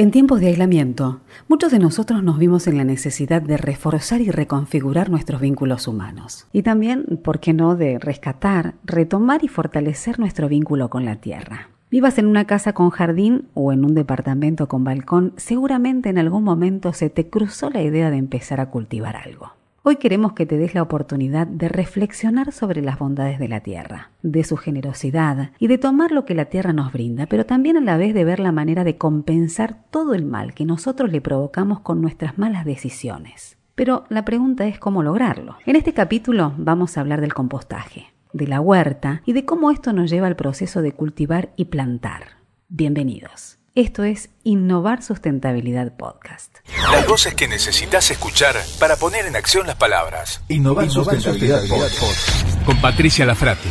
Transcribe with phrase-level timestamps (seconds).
[0.00, 4.30] En tiempos de aislamiento, muchos de nosotros nos vimos en la necesidad de reforzar y
[4.30, 6.46] reconfigurar nuestros vínculos humanos.
[6.54, 11.68] Y también, ¿por qué no?, de rescatar, retomar y fortalecer nuestro vínculo con la tierra.
[11.90, 16.44] Vivas en una casa con jardín o en un departamento con balcón, seguramente en algún
[16.44, 19.52] momento se te cruzó la idea de empezar a cultivar algo.
[19.82, 24.10] Hoy queremos que te des la oportunidad de reflexionar sobre las bondades de la tierra,
[24.22, 27.80] de su generosidad y de tomar lo que la tierra nos brinda, pero también a
[27.80, 31.80] la vez de ver la manera de compensar todo el mal que nosotros le provocamos
[31.80, 33.56] con nuestras malas decisiones.
[33.74, 35.56] Pero la pregunta es cómo lograrlo.
[35.64, 39.94] En este capítulo vamos a hablar del compostaje, de la huerta y de cómo esto
[39.94, 42.24] nos lleva al proceso de cultivar y plantar.
[42.68, 43.59] Bienvenidos.
[43.76, 46.56] Esto es Innovar Sustentabilidad Podcast.
[46.90, 50.42] Las voces que necesitas escuchar para poner en acción las palabras.
[50.48, 52.64] Innovar, Sustentabilidad, Podcast.
[52.66, 53.68] Con Patricia Lafrati.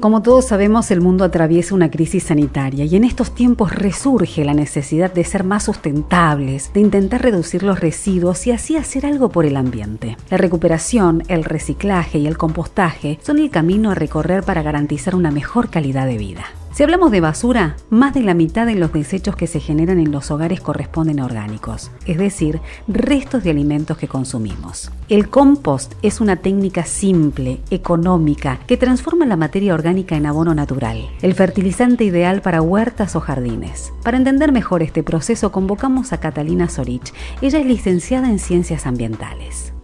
[0.00, 4.54] Como todos sabemos, el mundo atraviesa una crisis sanitaria y en estos tiempos resurge la
[4.54, 9.44] necesidad de ser más sustentables, de intentar reducir los residuos y así hacer algo por
[9.44, 10.16] el ambiente.
[10.30, 15.30] La recuperación, el reciclaje y el compostaje son el camino a recorrer para garantizar una
[15.30, 16.46] mejor calidad de vida.
[16.80, 20.12] Si hablamos de basura, más de la mitad de los desechos que se generan en
[20.12, 24.90] los hogares corresponden a orgánicos, es decir, restos de alimentos que consumimos.
[25.10, 31.10] El compost es una técnica simple, económica, que transforma la materia orgánica en abono natural,
[31.20, 33.92] el fertilizante ideal para huertas o jardines.
[34.02, 37.12] Para entender mejor este proceso convocamos a Catalina Sorich.
[37.42, 39.74] Ella es licenciada en Ciencias Ambientales.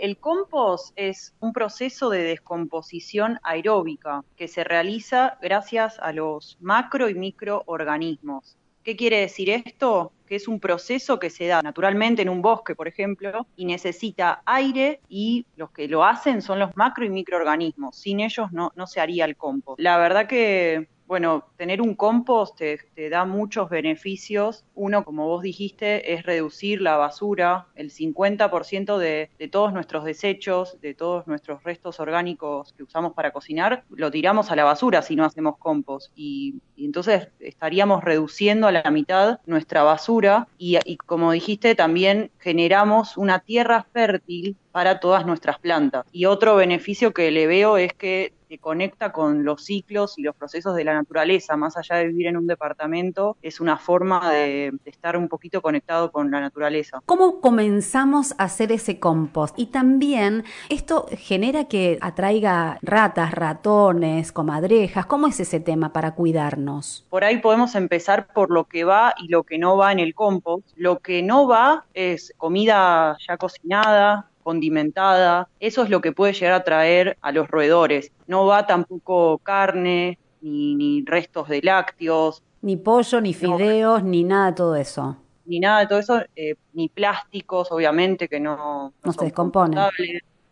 [0.00, 7.10] El compost es un proceso de descomposición aeróbica que se realiza gracias a los macro
[7.10, 8.56] y microorganismos.
[8.82, 10.12] ¿Qué quiere decir esto?
[10.26, 14.40] Que es un proceso que se da naturalmente en un bosque, por ejemplo, y necesita
[14.46, 17.94] aire y los que lo hacen son los macro y microorganismos.
[17.94, 19.78] Sin ellos no, no se haría el compost.
[19.78, 24.64] La verdad que bueno, tener un compost te, da muchos beneficios.
[24.76, 27.66] Uno, como vos dijiste, es reducir la basura.
[27.74, 33.32] El 50% de, de, todos nuestros desechos, de todos nuestros restos orgánicos que usamos para
[33.32, 36.12] cocinar, lo tiramos a la basura si no hacemos compost.
[36.14, 40.46] Y, entonces estaríamos reduciendo a la mitad nuestra basura.
[40.58, 46.06] Y, y como dijiste, también generamos una tierra fértil para todas nuestras plantas.
[46.12, 50.34] Y otro beneficio que le veo es que se conecta con los ciclos y los
[50.34, 54.72] procesos de la naturaleza, más allá de vivir en un departamento, es una forma de,
[54.86, 57.00] estar un poquito conectado con la naturaleza.
[57.06, 59.56] ¿Cómo comenzamos a hacer ese compost?
[59.56, 65.06] Y también esto genera que atraiga ratas, ratones, comadrejas.
[65.06, 67.06] ¿Cómo es ese tema para cuidarnos?
[67.08, 70.12] Por ahí podemos empezar por lo que va y lo que no va en el
[70.12, 70.66] compost.
[70.74, 76.52] Lo que no va es comida ya cocinada, condimentada, eso es lo que puede llegar
[76.52, 78.12] a traer a los roedores.
[78.26, 82.42] No va tampoco carne, ni, restos de lácteos.
[82.62, 85.16] Ni pollo, ni fideos, ni nada de todo eso.
[85.46, 89.78] Ni nada de todo eso, eh, ni plásticos, obviamente, que no, no, se descomponen.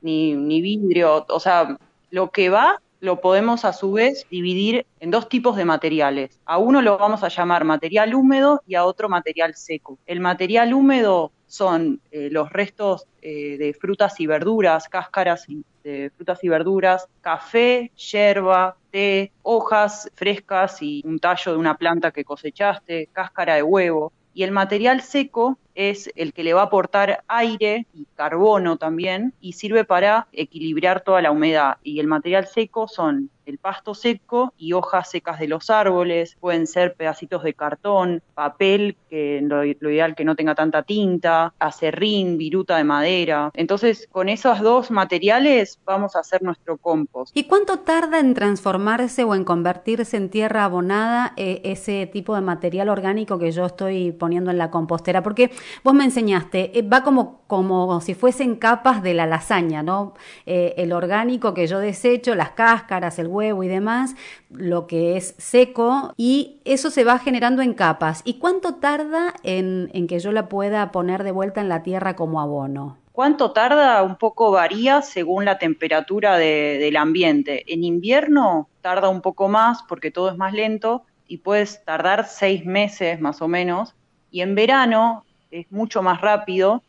[0.00, 1.76] Ni, ni vidrio, o sea,
[2.10, 6.40] lo que va lo podemos a su vez dividir en dos tipos de materiales.
[6.44, 9.98] A uno lo vamos a llamar material húmedo y a otro material seco.
[10.06, 15.46] El material húmedo son eh, los restos eh, de frutas y verduras, cáscaras
[15.82, 22.10] de frutas y verduras, café, yerba, té, hojas frescas y un tallo de una planta
[22.10, 24.12] que cosechaste, cáscara de huevo.
[24.34, 29.32] Y el material seco es el que le va a aportar aire y carbono también
[29.40, 31.76] y sirve para equilibrar toda la humedad.
[31.84, 36.66] Y el material seco son el pasto seco y hojas secas de los árboles, pueden
[36.66, 42.76] ser pedacitos de cartón, papel, que lo, ideal que no tenga tanta tinta, acerrín, viruta
[42.76, 43.50] de madera.
[43.54, 47.34] Entonces, con esos dos materiales vamos a hacer nuestro compost.
[47.34, 52.42] ¿Y cuánto tarda en transformarse o en convertirse en tierra abonada eh, ese tipo de
[52.42, 55.22] material orgánico que yo estoy poniendo en la compostera?
[55.22, 55.50] Porque
[55.84, 60.14] vos me enseñaste, eh, va como, como si fuesen capas de la lasaña, ¿no?
[60.46, 64.14] Eh, el orgánico que yo desecho, las cáscaras, el huevo y demás,
[64.50, 68.22] lo que es seco, y eso se va generando en capas.
[68.24, 72.40] ¿Y cuánto tarda en, que yo la pueda poner de vuelta en la tierra como
[72.40, 72.98] abono?
[73.12, 74.02] ¿Cuánto tarda?
[74.04, 77.64] Un poco varía según la temperatura del ambiente.
[77.72, 82.64] En invierno tarda un poco más porque todo es más lento y puedes tardar seis
[82.64, 83.94] meses más o menos.
[84.30, 86.82] Y en verano es mucho más rápido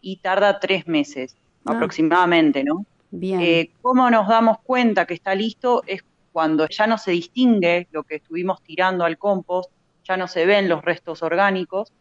[0.00, 1.72] y tarda tres meses ah.
[1.72, 2.84] aproximadamente, ¿no?
[3.10, 3.40] Bien.
[3.40, 5.82] Eh, ¿Cómo nos damos cuenta que está listo?
[5.86, 9.70] Es cuando ya no se distingue lo que estuvimos tirando al compost,
[10.04, 11.92] ya no se ven los restos orgánicos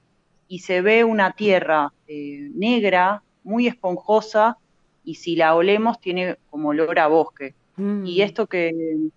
[0.48, 4.58] y se ve una tierra eh, negra, muy esponjosa
[5.04, 7.54] y si la olemos tiene como olor a bosque.
[7.78, 8.06] Mm.
[8.06, 9.10] Y esto que,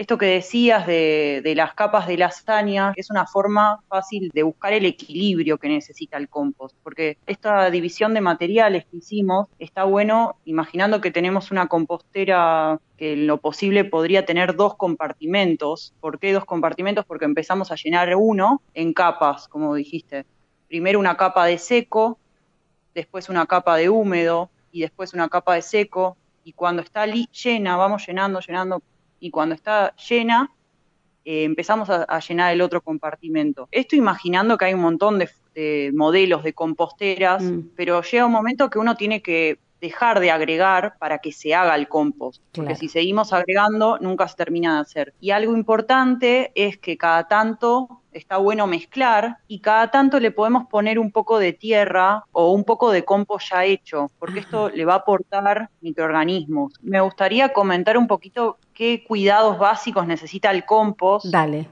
[0.00, 4.86] esto que decías de, las capas de lasaña es una forma fácil de buscar el
[4.86, 11.02] equilibrio que necesita el compost, porque esta división de materiales que hicimos está bueno imaginando
[11.02, 15.92] que tenemos una compostera que en lo posible podría tener dos compartimentos.
[16.00, 17.04] ¿Por qué dos compartimentos?
[17.04, 20.24] Porque empezamos a llenar uno en capas, como dijiste.
[20.66, 22.18] Primero una capa de seco,
[22.94, 26.16] después una capa de húmedo y después una capa de seco.
[26.42, 28.82] Y cuando está llena, vamos llenando, llenando
[29.20, 30.50] y cuando está llena
[31.24, 33.68] eh, empezamos a, llenar el otro compartimento.
[33.70, 37.70] Esto imaginando que hay un montón de, modelos de composteras, mm.
[37.76, 41.74] pero llega un momento que uno tiene que dejar de agregar para que se haga
[41.74, 45.14] el compost, porque si seguimos agregando nunca se termina de hacer.
[45.20, 50.66] Y algo importante es que cada tanto está bueno mezclar y cada tanto le podemos
[50.66, 54.84] poner un poco de tierra o un poco de compost ya hecho, porque esto le
[54.84, 56.74] va a aportar microorganismos.
[56.82, 61.26] Me gustaría comentar un poquito qué cuidados básicos necesita el compost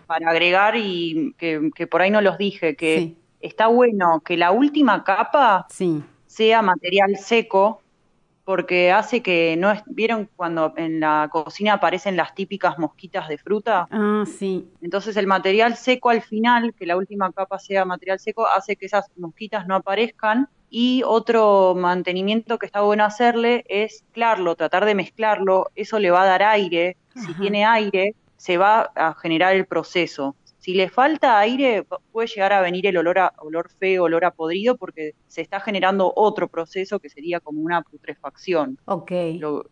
[0.07, 5.05] para agregar y que, por ahí no los dije, que está bueno que la última
[5.05, 5.67] capa
[6.27, 7.83] sea material seco
[8.49, 13.87] porque hace que no vieron cuando en la cocina aparecen las típicas mosquitas de fruta.
[13.91, 14.71] Ah, sí.
[14.81, 18.87] Entonces el material seco al final, que la última capa sea material seco, hace que
[18.87, 20.49] esas mosquitas no aparezcan.
[20.71, 25.67] Y otro mantenimiento que está bueno hacerle es mezclarlo, tratar de mezclarlo.
[25.75, 26.97] Eso le va a dar aire.
[27.17, 30.37] Si tiene aire, se va a generar el proceso.
[30.59, 34.33] Si le falta aire, puede llegar a venir el olor a olor feo, olor a
[34.33, 38.79] podrido, porque se está generando otro proceso que sería como una putrefacción.
[38.87, 39.13] Ok.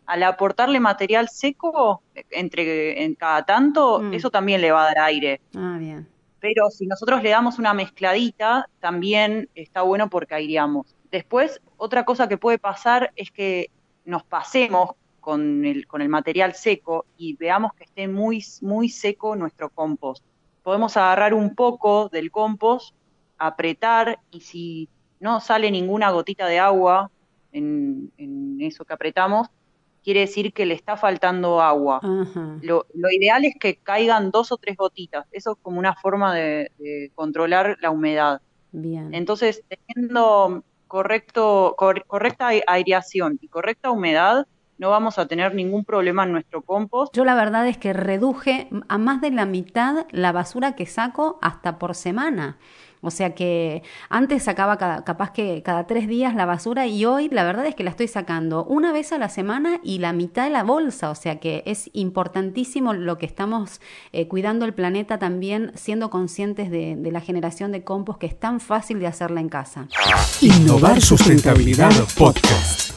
[0.05, 2.01] al aportarle material seco
[2.31, 4.13] entre en cada tanto, mm.
[4.13, 5.41] eso también le va a dar aire.
[5.55, 6.07] Ah, bien.
[6.39, 10.95] Pero si nosotros le damos una mezcladita, también está bueno porque aireamos.
[11.11, 13.71] Después, otra cosa que puede pasar es que
[14.05, 19.35] nos pasemos con el, con el material seco y veamos que esté muy, muy seco
[19.35, 20.23] nuestro compost
[20.67, 22.93] podemos agarrar un poco del compost,
[23.37, 24.89] apretar y si
[25.21, 27.09] no sale ninguna gotita de agua
[27.53, 28.11] en,
[28.59, 29.47] eso que apretamos,
[30.03, 32.01] quiere decir que le está faltando agua.
[32.61, 35.25] Lo, ideal es que caigan dos o tres gotitas.
[35.31, 36.69] Eso es como una forma de,
[37.15, 38.41] controlar la humedad.
[38.73, 39.13] Bien.
[39.13, 44.45] Entonces, teniendo correcto, correcta aireación y correcta humedad,
[44.77, 47.15] no vamos a tener ningún problema en nuestro compost.
[47.15, 51.39] Yo la verdad es que reduje a más de la mitad la basura que saco
[51.41, 52.57] hasta por semana.
[53.01, 57.43] O sea que antes sacaba capaz que cada tres días la basura y hoy la
[57.43, 60.49] verdad es que la estoy sacando una vez a la semana y la mitad de
[60.49, 61.11] la bolsa.
[61.11, 63.81] O sea que es importantísimo lo que estamos
[64.13, 68.39] eh, cuidando el planeta también, siendo conscientes de, de, la generación de compost que es
[68.39, 69.87] tan fácil de hacerla en casa.
[70.41, 72.96] Innovar Sustentabilidad Podcast.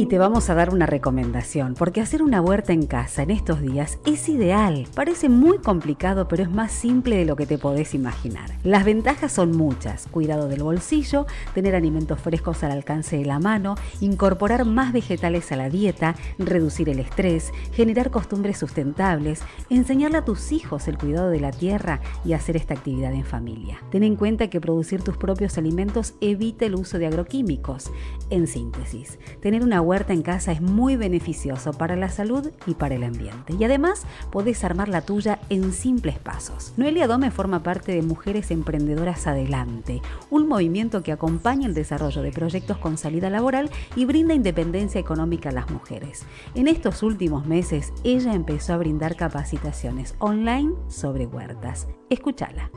[0.00, 3.60] Y te vamos a dar una recomendación, porque hacer una huerta en casa en estos
[3.60, 4.86] días es ideal.
[4.94, 8.50] Parece muy complicado, pero es más simple de lo que te podés imaginar.
[8.64, 10.06] Las ventajas son muchas.
[10.10, 15.56] Cuidado del bolsillo, tener alimentos frescos al alcance de la mano, incorporar más vegetales a
[15.56, 21.40] la dieta, reducir el estrés, generar costumbres sustentables, enseñarle a tus hijos el cuidado de
[21.40, 23.82] la tierra y hacer esta actividad en familia.
[23.90, 27.92] Ten en cuenta que producir tus propios alimentos evita el uso de agroquímicos.
[28.30, 32.94] En síntesis, tener una huerta en casa es muy beneficioso para la salud y para
[32.94, 33.54] el ambiente.
[33.58, 36.72] Y además podés armar la tuya en simples pasos.
[36.76, 42.30] Noelia Dome forma parte de Mujeres Emprendedoras Adelante, un movimiento que acompaña el desarrollo de
[42.30, 46.24] proyectos con salida laboral y brinda independencia económica a las mujeres.
[46.54, 51.88] En estos últimos meses, ella empezó a brindar capacitaciones online sobre huertas.
[52.08, 52.70] Escúchala.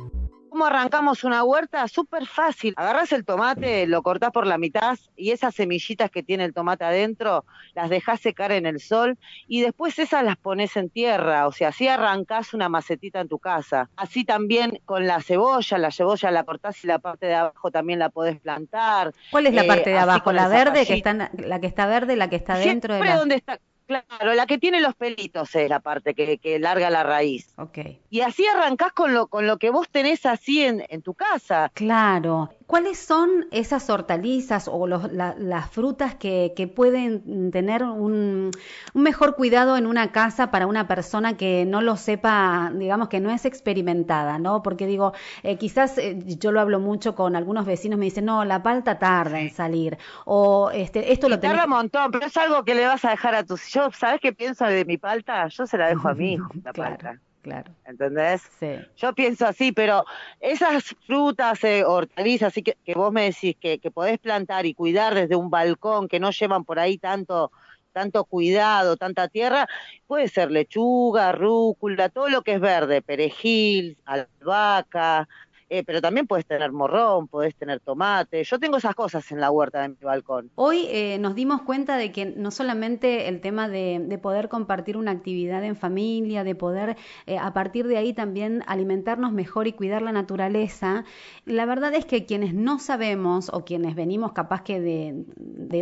[0.54, 1.88] ¿Cómo arrancamos una huerta?
[1.88, 2.76] Súper fácil.
[2.78, 6.84] Agarras el tomate, lo cortás por la mitad y esas semillitas que tiene el tomate
[6.84, 7.44] adentro
[7.74, 9.18] las dejás secar en el sol
[9.48, 11.48] y después esas las pones en tierra.
[11.48, 13.90] O sea, así arrancás una macetita en tu casa.
[13.96, 17.98] Así también con la cebolla, la cebolla la cortás y la parte de abajo también
[17.98, 19.12] la podés plantar.
[19.32, 20.32] ¿Cuál es la parte de eh, abajo?
[20.34, 23.18] ¿La verde que está, la que está verde, la que está dentro de la...
[23.18, 27.04] donde está Claro, la que tiene los pelitos es la parte que, que larga la
[27.04, 27.54] raíz.
[27.58, 28.00] Okay.
[28.10, 31.72] Y así arrancás con lo, con lo que vos tenés así en, en tu casa.
[31.74, 32.50] Claro.
[32.68, 38.52] ¿Cuáles son esas hortalizas o las frutas que, que pueden tener un,
[38.94, 43.20] un, mejor cuidado en una casa para una persona que no lo sepa, digamos que
[43.20, 44.64] no es experimentada, ¿no?
[44.64, 48.46] Porque digo, eh, quizás eh, yo lo hablo mucho con algunos vecinos, me dicen, no,
[48.46, 51.58] la palta tarda en salir, o este, esto lo tenés...
[51.58, 53.68] Tarda un montón, pero es algo que le vas a dejar a tus...
[53.68, 55.48] Yo, ¿sabes qué pienso de mi palta?
[55.48, 57.20] Yo se la dejo a mi hijo, la palta.
[57.44, 57.74] Claro.
[57.86, 58.42] ¿Entendés?
[58.58, 58.80] Sí.
[58.96, 60.06] Yo pienso así, pero
[60.40, 64.74] esas frutas, eh, hortalizas, así que, que vos me decís que, que podés plantar y
[64.74, 67.52] cuidar desde un balcón, que no llevan por ahí tanto
[67.92, 69.68] tanto cuidado, tanta tierra,
[70.08, 75.30] puede ser lechuga, rúcula, todo lo que es verde, perejil, albahaca,
[75.74, 78.44] eh, pero también puedes tener morrón, puedes tener tomate.
[78.44, 80.52] Yo tengo esas cosas en la huerta de mi balcón.
[80.54, 85.10] Hoy eh, nos dimos cuenta de que no solamente el tema de, poder compartir una
[85.10, 90.04] actividad en familia, de poder eh, a partir de ahí también alimentarnos mejor y cuidar
[90.04, 91.06] la naturaleza,
[91.46, 95.26] la verdad es que quienes no sabemos o quienes venimos capaz que de,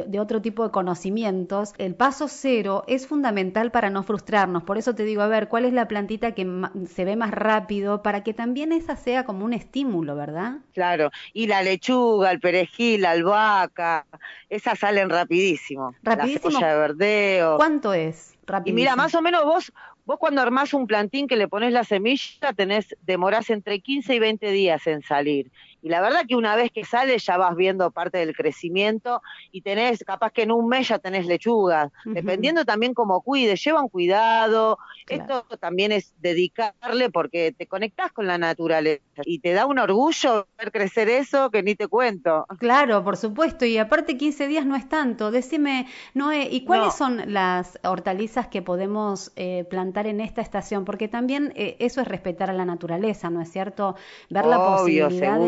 [0.07, 4.63] de otro tipo de conocimientos, el paso cero es fundamental para no frustrarnos.
[4.63, 6.49] Por eso te digo, a ver, ¿cuál es la plantita que
[6.87, 9.80] se ve más rápido para que también esa sea como un estilo
[10.15, 10.57] ¿verdad?
[10.73, 14.05] Claro, y la lechuga, el perejil, la albahaca,
[14.49, 15.95] esas salen rapidísimo.
[16.03, 16.51] Rapidísimo.
[16.51, 17.57] La cebolla de verdeo.
[17.57, 18.35] ¿Cuánto es?
[18.51, 18.77] Rapidísimo.
[18.77, 19.71] Y mira, más o menos vos
[20.05, 24.19] Vos cuando armás un plantín que le pones la semilla, tenés, demorás entre 15 y
[24.19, 25.51] 20 días en salir.
[25.83, 29.61] Y la verdad que una vez que sale ya vas viendo parte del crecimiento y
[29.61, 34.77] tenés, capaz que en un mes ya tenés lechugas, dependiendo también cómo cuides, llevan cuidado,
[35.07, 40.47] esto también es dedicarle porque te conectás con la naturaleza y te da un orgullo
[40.57, 42.45] ver crecer eso que ni te cuento.
[42.59, 45.31] Claro, por supuesto, y aparte 15 días no es tanto.
[45.31, 50.85] Decime, Noé, ¿y cuáles son las hortalizas que podemos eh, plantar en esta estación?
[50.85, 53.95] Porque también eh, eso es respetar a la naturaleza, ¿no es cierto?
[54.29, 55.39] Ver la posibilidad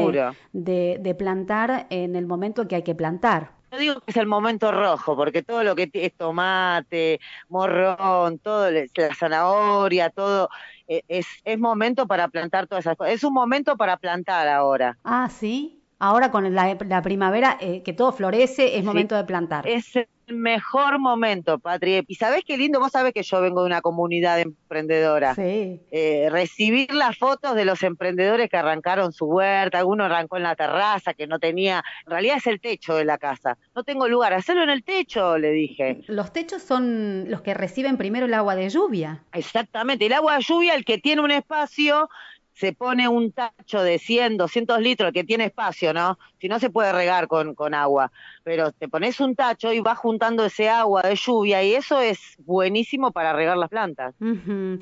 [0.51, 3.51] de, de, plantar en el momento que hay que plantar.
[3.71, 7.19] Yo digo que es el momento rojo, porque todo lo que es tomate,
[7.49, 10.49] morrón, todo, la zanahoria, todo,
[10.87, 13.13] eh, es, es momento para plantar todas esas cosas.
[13.13, 14.97] Es un momento para plantar ahora.
[15.03, 15.81] Ah, sí.
[15.97, 19.67] Ahora con la, la primavera, eh, que todo florece, es momento de plantar.
[19.67, 22.03] Es el mejor momento, Patri.
[22.07, 25.35] Y sabés qué lindo, vos sabés que yo vengo de una comunidad emprendedora.
[25.35, 25.81] Sí.
[25.91, 30.55] Eh, recibir las fotos de los emprendedores que arrancaron su huerta, alguno arrancó en la
[30.55, 33.57] terraza, que no tenía, en realidad es el techo de la casa.
[33.75, 36.01] No tengo lugar, hacerlo en el techo, le dije.
[36.07, 39.23] Los techos son los que reciben primero el agua de lluvia.
[39.33, 42.09] Exactamente, el agua de lluvia, el que tiene un espacio,
[42.53, 46.17] se pone un tacho de 100, 200 litros que tiene espacio, ¿no?
[46.39, 48.11] Si no se puede regar con, con agua,
[48.43, 52.19] pero te pones un tacho y vas juntando ese agua de lluvia y eso es
[52.39, 54.15] buenísimo para regar las plantas.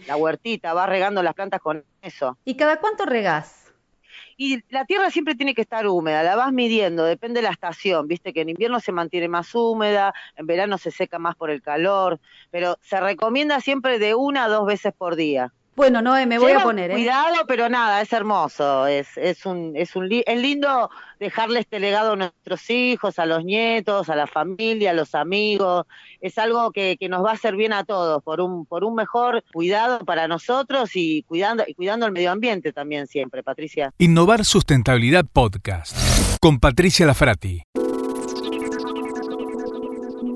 [0.08, 2.38] La huertita, vas regando las plantas con eso.
[2.46, 3.62] ¿Y cada cuánto regás?
[4.38, 8.08] Y la tierra siempre tiene que estar húmeda, la vas midiendo, depende de la estación,
[8.08, 11.62] viste que en invierno se mantiene más húmeda, en verano se seca más por el
[11.62, 15.54] calor, pero se recomienda siempre de una a dos veces por día.
[15.76, 16.92] Bueno, Noé, me voy a poner.
[16.92, 16.96] ¿eh?
[16.96, 18.88] Cuidado, pero nada, es hermoso.
[18.88, 23.46] Es, es, un, es, un, es lindo dejarle este legado a nuestros hijos, a los
[23.46, 25.86] nietos, a la familia, a los amigos.
[26.20, 28.96] Es algo que, que nos va a hacer bien a todos, por un, por un
[28.96, 33.94] mejor cuidado para nosotros y cuidando, y cuidando el medio ambiente también siempre, Patricia.
[33.98, 35.96] Innovar Sustentabilidad Podcast
[36.42, 37.64] con Patricia Lafrati.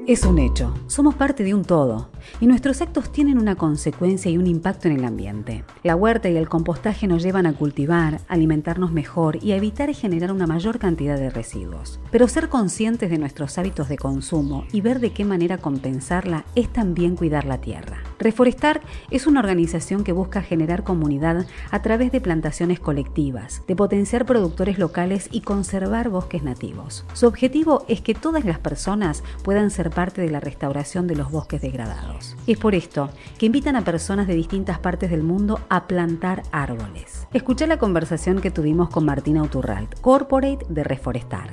[0.08, 4.38] Es un hecho, somos parte de un todo y nuestros actos tienen una consecuencia y
[4.38, 5.63] un impacto en el ambiente.
[5.84, 10.32] La huerta y el compostaje nos llevan a cultivar, alimentarnos mejor y a evitar generar
[10.32, 12.00] una mayor cantidad de residuos.
[12.12, 16.72] Pero ser conscientes de nuestros hábitos de consumo y ver de qué manera compensarla es
[16.72, 18.03] también cuidar la tierra.
[18.20, 24.25] Reforestar es una organización que busca generar comunidad a través de plantaciones colectivas, de potenciar
[24.25, 27.05] productores locales y conservar bosques nativos.
[27.13, 31.32] Su objetivo es que todas las personas puedan ser parte de la restauración de los
[31.32, 32.14] bosques degradados.
[32.48, 37.27] Es por esto que invitan a personas de distintas partes del mundo a plantar árboles.
[37.34, 41.50] Escuché la conversación que tuvimos con Martina Uturralt, corporate de Reforestar.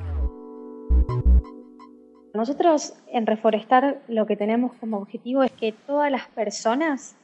[2.35, 7.17] Nosotros en Reforestar lo que tenemos como objetivo es que todas las personas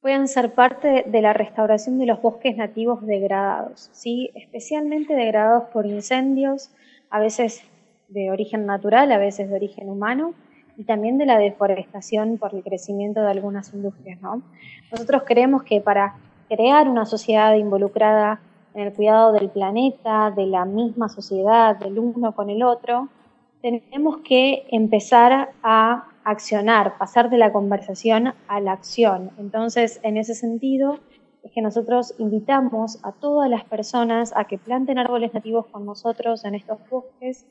[0.00, 4.30] puedan ser parte de la restauración de los bosques nativos degradados, ¿sí?
[4.34, 6.70] especialmente degradados por incendios,
[7.10, 7.62] a veces
[8.08, 10.34] de origen natural, a veces de origen humano,
[10.80, 14.18] y también de la deforestación por el crecimiento de algunas industrias.
[14.22, 14.40] ¿no?
[14.90, 16.14] Nosotros creemos que para
[16.48, 18.40] crear una sociedad involucrada
[18.72, 23.08] en el cuidado del planeta, de la misma sociedad, del uno con el otro,
[23.60, 29.32] tenemos que empezar a accionar, pasar de la conversación a la acción.
[29.38, 30.98] Entonces, en ese sentido,
[31.42, 36.42] es que nosotros invitamos a todas las personas a que planten árboles nativos con nosotros
[36.46, 37.46] en estos bosques,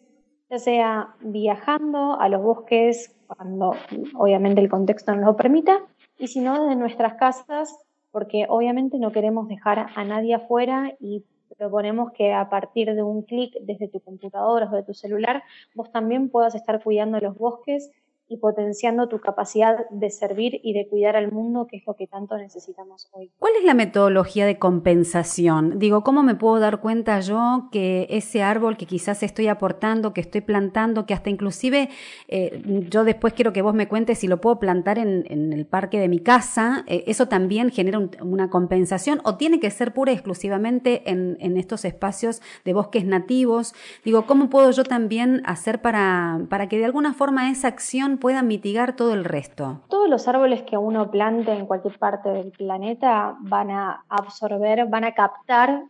[0.50, 3.76] ya sea viajando a los bosques cuando
[4.16, 5.80] obviamente el contexto nos lo permita,
[6.18, 7.78] y si no, desde nuestras casas,
[8.12, 11.24] porque obviamente no queremos dejar a nadie afuera y
[11.58, 15.44] proponemos que a partir de un clic desde tu computadora o de tu celular,
[15.76, 17.92] vos también puedas estar cuidando los bosques
[18.30, 22.06] y potenciando tu capacidad de servir y de cuidar al mundo, que es lo que
[22.06, 23.32] tanto necesitamos hoy.
[23.40, 25.80] ¿Cuál es la metodología de compensación?
[25.80, 30.22] Digo, ¿cómo me puedo dar cuenta yo que ese árbol que quizás estoy aportando, que
[30.22, 31.90] estoy plantando, que hasta inclusive
[32.28, 36.00] eh, yo después quiero que vos me cuentes si lo puedo plantar en, el parque
[36.00, 40.16] de mi casa, eh, eso también genera una compensación o tiene que ser pura y
[40.16, 43.74] exclusivamente en, en, estos espacios de bosques nativos?
[44.06, 48.44] Digo, ¿cómo puedo yo también hacer para, para que de alguna forma esa acción pueda
[48.44, 49.82] mitigar todo el resto.
[49.90, 55.04] Todos los árboles que uno plante en cualquier parte del planeta van a absorber, van
[55.04, 55.84] a captar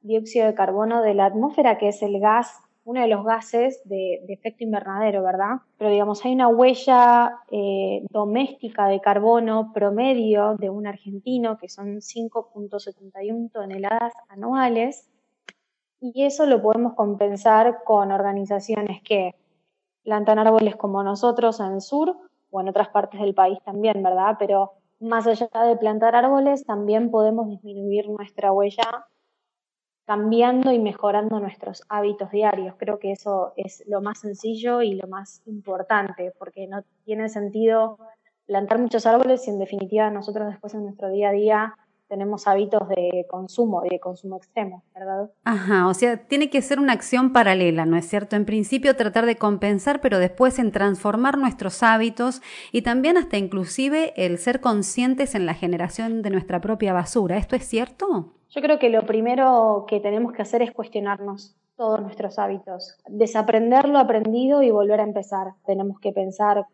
[0.00, 4.24] dióxido de carbono de la atmósfera, que es el gas, uno de los gases de,
[4.28, 5.56] efecto invernadero, ¿verdad?
[5.76, 11.96] Pero digamos, hay una huella eh, doméstica de carbono promedio de un argentino, que son
[11.96, 15.08] 5.71 toneladas anuales,
[16.00, 19.34] y eso lo podemos compensar con organizaciones que
[20.06, 22.16] plantan árboles como nosotros en el sur
[22.50, 24.36] o en otras partes del país también, ¿verdad?
[24.38, 28.84] Pero más allá de plantar árboles, también podemos disminuir nuestra huella
[30.06, 32.76] cambiando y mejorando nuestros hábitos diarios.
[32.78, 37.98] Creo que eso es lo más sencillo y lo más importante, porque no tiene sentido
[38.46, 41.76] plantar muchos árboles si en definitiva nosotros después en nuestro día a día
[42.08, 45.30] tenemos hábitos de consumo y de consumo extremo, ¿verdad?
[45.44, 48.36] Ajá, o sea, tiene que ser una acción paralela, ¿no es cierto?
[48.36, 54.12] En principio tratar de compensar, pero después en transformar nuestros hábitos y también hasta inclusive
[54.16, 57.36] el ser conscientes en la generación de nuestra propia basura.
[57.36, 58.32] ¿Esto es cierto?
[58.50, 63.88] Yo creo que lo primero que tenemos que hacer es cuestionarnos todos nuestros hábitos, desaprender
[63.88, 65.48] lo aprendido y volver a empezar.
[65.66, 66.64] Tenemos que pensar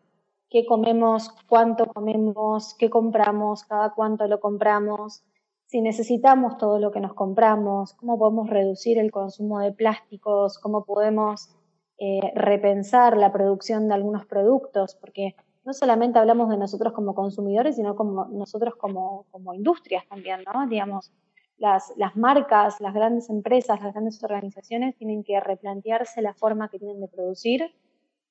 [0.53, 5.23] qué comemos, cuánto comemos, qué compramos, cada cuánto lo compramos,
[5.65, 10.85] si necesitamos todo lo que nos compramos, cómo podemos reducir el consumo de plásticos, cómo
[10.85, 11.49] podemos
[11.97, 17.75] eh, repensar la producción de algunos productos, porque no solamente hablamos de nosotros como consumidores,
[17.75, 20.67] sino como nosotros como, como industrias también, ¿no?
[20.67, 21.11] Digamos,
[21.57, 26.77] las, las marcas, las grandes empresas, las grandes organizaciones tienen que replantearse la forma que
[26.77, 27.73] tienen de producir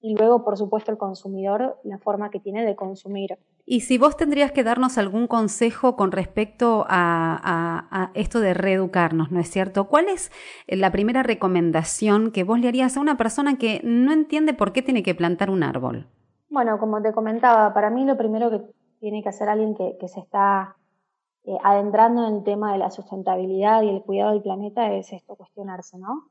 [0.04, 3.38] y luego, por supuesto, el consumidor, la forma que tiene de consumir.
[3.64, 9.38] Y si vos tendrías que darnos algún consejo con respecto a, esto de reeducarnos, ¿no
[9.38, 9.84] es cierto?
[9.86, 10.32] ¿Cuál es
[10.66, 14.82] la primera recomendación que vos le harías a una persona que no entiende por qué
[14.82, 16.08] tiene que plantar un árbol?
[16.50, 18.60] Bueno, como te comentaba, para mí lo primero que
[18.98, 20.76] tiene que hacer alguien que, se está
[21.44, 25.36] eh, adentrando en el tema de la sustentabilidad y el cuidado del planeta es esto,
[25.36, 26.28] cuestionarse, ¿no?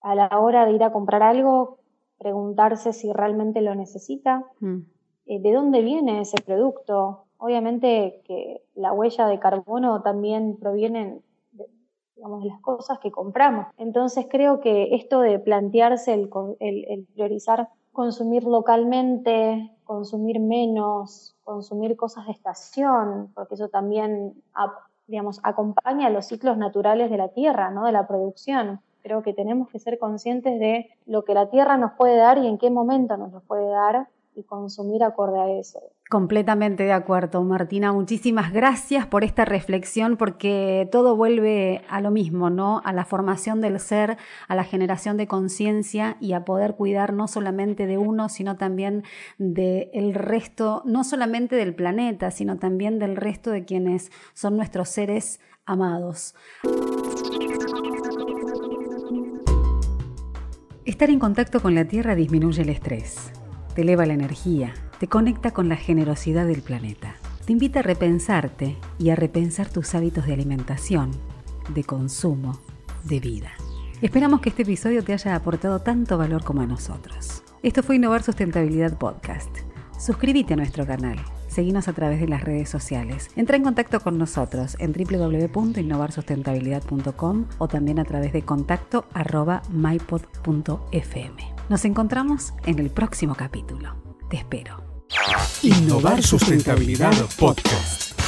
[0.00, 1.81] A la hora de ir a comprar algo,
[2.22, 4.78] preguntarse si realmente lo necesita, mm.
[5.26, 7.24] eh, de dónde viene ese producto.
[7.38, 11.66] Obviamente que la huella de carbono también proviene de
[12.14, 13.66] digamos, las cosas que compramos.
[13.76, 16.30] Entonces creo que esto de plantearse el,
[16.60, 24.42] el priorizar consumir localmente, consumir menos, consumir cosas de estación, porque eso también
[25.06, 27.84] digamos, acompaña los ciclos naturales de la tierra, ¿no?
[27.84, 28.80] de la producción.
[29.02, 32.46] Creo que tenemos que ser conscientes de lo que la tierra nos puede dar y
[32.46, 35.80] en qué momento nos lo puede dar y consumir acorde a eso.
[36.08, 37.92] Completamente de acuerdo, Martina.
[37.92, 42.82] Muchísimas gracias por esta reflexión porque todo vuelve a lo mismo, ¿no?
[42.84, 47.28] A la formación del ser, a la generación de conciencia y a poder cuidar no
[47.28, 49.04] solamente de uno, sino también
[49.38, 55.40] del resto, no solamente del planeta, sino también del resto de quienes son nuestros seres
[55.64, 56.34] amados.
[60.84, 63.30] Estar en contacto con la Tierra disminuye el estrés,
[63.76, 67.14] te eleva la energía, te conecta con la generosidad del planeta.
[67.46, 71.12] Te invita a repensarte y a repensar tus hábitos de alimentación,
[71.72, 72.58] de consumo,
[73.04, 73.52] de vida.
[74.00, 77.44] Esperamos que este episodio te haya aportado tanto valor como a nosotros.
[77.62, 79.50] Esto fue Innovar Sustentabilidad Podcast.
[79.96, 81.20] Suscríbete a nuestro canal
[81.52, 83.28] Seguinos a través de las redes sociales.
[83.36, 89.04] Entra en contacto con nosotros en www.innovarsustentabilidad.com o también a través de contacto
[89.70, 91.54] mypod.fm.
[91.68, 93.94] Nos encontramos en el próximo capítulo.
[94.30, 94.82] Te espero.
[95.62, 98.18] Innovar Sustentabilidad Podcast.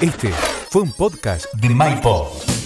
[0.00, 0.30] Este
[0.70, 2.59] fue un podcast de MyPod.